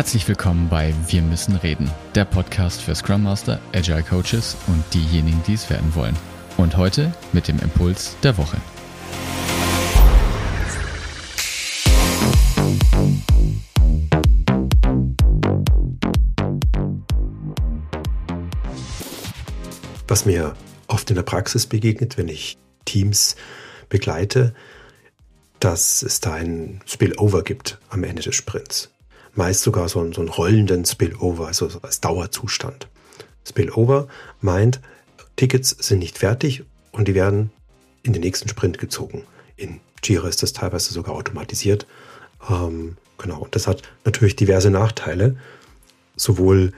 [0.00, 5.42] Herzlich willkommen bei Wir müssen reden, der Podcast für Scrum Master, Agile Coaches und diejenigen,
[5.46, 6.16] die es werden wollen.
[6.56, 8.56] Und heute mit dem Impuls der Woche.
[20.08, 20.54] Was mir
[20.86, 22.56] oft in der Praxis begegnet, wenn ich
[22.86, 23.36] Teams
[23.90, 24.54] begleite,
[25.58, 28.90] dass es da ein Spillover gibt am Ende des Sprints.
[29.34, 32.88] Meist sogar so einen, so einen rollenden Spillover, also als Dauerzustand.
[33.46, 34.08] Spillover
[34.40, 34.80] meint,
[35.36, 37.50] Tickets sind nicht fertig und die werden
[38.02, 39.24] in den nächsten Sprint gezogen.
[39.56, 41.86] In Jira ist das teilweise sogar automatisiert.
[42.48, 45.36] Ähm, genau, und das hat natürlich diverse Nachteile.
[46.16, 46.72] Sowohl,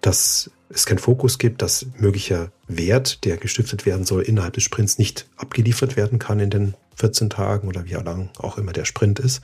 [0.00, 4.98] dass es keinen Fokus gibt, dass möglicher Wert, der gestiftet werden soll, innerhalb des Sprints
[4.98, 9.18] nicht abgeliefert werden kann in den 14 Tagen oder wie lang auch immer der Sprint
[9.18, 9.40] ist.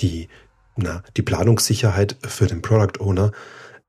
[0.00, 0.28] Die,
[0.76, 3.32] na, die Planungssicherheit für den Product Owner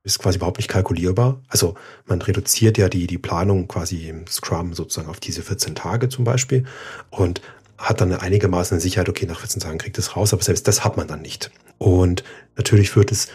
[0.04, 1.42] ist quasi überhaupt nicht kalkulierbar.
[1.48, 1.74] Also
[2.06, 6.24] man reduziert ja die, die Planung quasi im Scrum sozusagen auf diese 14 Tage zum
[6.24, 6.64] Beispiel
[7.10, 7.40] und
[7.76, 10.84] hat dann einigermaßen eine Sicherheit, okay, nach 14 Tagen kriegt es raus, aber selbst das
[10.84, 11.50] hat man dann nicht.
[11.78, 12.22] Und
[12.56, 13.28] natürlich führt es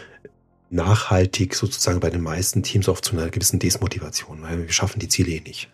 [0.70, 5.08] nachhaltig sozusagen bei den meisten Teams oft zu einer gewissen Desmotivation, weil wir schaffen die
[5.08, 5.68] Ziele eh nicht.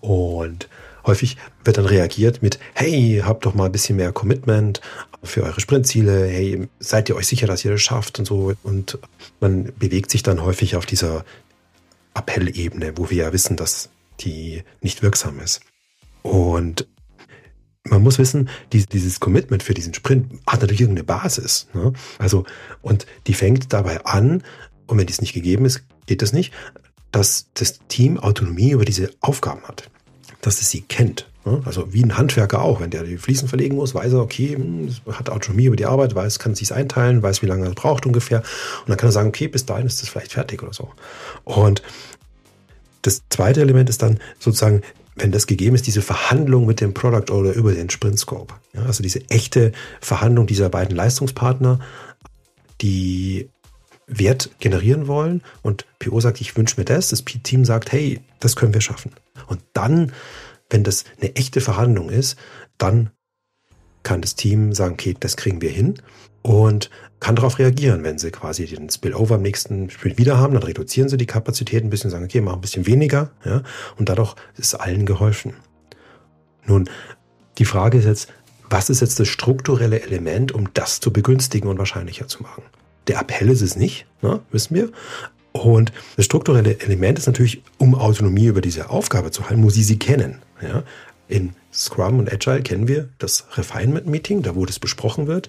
[0.00, 0.68] Und
[1.06, 4.80] häufig wird dann reagiert mit, hey, habt doch mal ein bisschen mehr Commitment
[5.22, 8.54] für eure Sprintziele, hey, seid ihr euch sicher, dass ihr das schafft und so.
[8.62, 8.98] Und
[9.40, 11.24] man bewegt sich dann häufig auf dieser
[12.14, 15.60] Appellebene, wo wir ja wissen, dass die nicht wirksam ist.
[16.22, 16.86] Und
[17.84, 21.68] man muss wissen, dieses Commitment für diesen Sprint hat natürlich irgendeine Basis.
[21.74, 21.92] Ne?
[22.18, 22.44] Also,
[22.80, 24.42] und die fängt dabei an,
[24.86, 26.52] und wenn dies nicht gegeben ist, geht das nicht,
[27.10, 29.90] dass das Team Autonomie über diese Aufgaben hat.
[30.44, 31.26] Dass es sie kennt.
[31.66, 34.88] Also wie ein Handwerker auch, wenn der die Fliesen verlegen muss, weiß er, okay, hm,
[35.12, 38.38] hat Autonomie über die Arbeit, weiß, kann sich einteilen, weiß, wie lange er braucht ungefähr.
[38.38, 40.90] Und dann kann er sagen, okay, bis dahin ist das vielleicht fertig oder so.
[41.44, 41.82] Und
[43.02, 44.80] das zweite Element ist dann sozusagen
[45.16, 48.54] wenn das gegeben ist, diese Verhandlung mit dem Product Owner über den Sprint Scope.
[48.72, 51.78] Ja, also diese echte Verhandlung dieser beiden Leistungspartner,
[52.80, 53.48] die
[54.06, 58.56] Wert generieren wollen und PO sagt, ich wünsche mir das, das Team sagt, hey, das
[58.56, 59.12] können wir schaffen.
[59.46, 60.12] Und dann,
[60.70, 62.36] wenn das eine echte Verhandlung ist,
[62.78, 63.10] dann
[64.02, 65.94] kann das Team sagen, okay, das kriegen wir hin
[66.42, 66.90] und
[67.20, 71.08] kann darauf reagieren, wenn sie quasi den Spillover am nächsten Spiel wieder haben, dann reduzieren
[71.08, 73.62] sie die Kapazität ein bisschen, sagen, okay, machen ein bisschen weniger, ja,
[73.96, 75.54] und dadurch ist allen geholfen.
[76.66, 76.88] Nun,
[77.56, 78.28] die Frage ist jetzt,
[78.68, 82.62] was ist jetzt das strukturelle Element, um das zu begünstigen und wahrscheinlicher zu machen?
[83.06, 84.90] Der Appell ist es nicht, ne, wissen wir.
[85.56, 89.84] Und das strukturelle Element ist natürlich, um Autonomie über diese Aufgabe zu halten, muss sie
[89.84, 90.42] sie kennen.
[90.60, 90.82] Ja.
[91.28, 95.48] In Scrum und Agile kennen wir das Refinement Meeting, da wo das besprochen wird.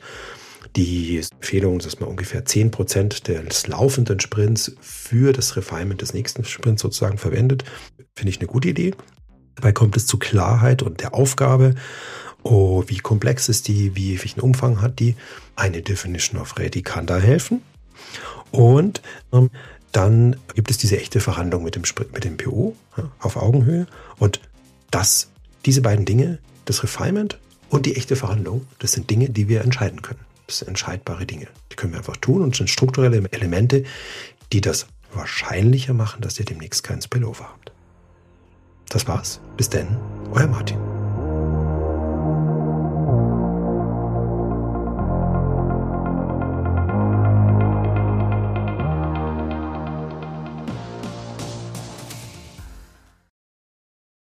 [0.76, 6.82] Die Empfehlung, dass man ungefähr 10% des laufenden Sprints für das Refinement des nächsten Sprints
[6.82, 7.64] sozusagen verwendet,
[8.16, 8.94] finde ich eine gute Idee.
[9.56, 11.76] Dabei kommt es zu Klarheit und der Aufgabe.
[12.44, 13.96] Oh, wie komplex ist die?
[13.96, 15.16] Wie welchen Umfang hat die?
[15.56, 17.62] Eine Definition of Ready kann da helfen.
[18.52, 19.02] Und
[19.34, 19.50] ähm,
[19.96, 21.84] dann gibt es diese echte Verhandlung mit dem,
[22.14, 23.88] mit dem PO ja, auf Augenhöhe.
[24.18, 24.42] Und
[24.92, 25.30] das,
[25.66, 27.40] diese beiden Dinge, das Refinement
[27.70, 30.20] und die echte Verhandlung, das sind Dinge, die wir entscheiden können.
[30.48, 31.48] Das sind entscheidbare Dinge.
[31.72, 33.86] Die können wir einfach tun und sind strukturelle Elemente,
[34.52, 37.72] die das wahrscheinlicher machen, dass ihr demnächst keinen Spillover habt.
[38.90, 39.40] Das war's.
[39.56, 39.88] Bis denn,
[40.34, 40.85] euer Martin.